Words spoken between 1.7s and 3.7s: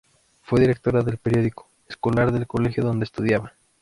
escolar del colegio donde estudiaba.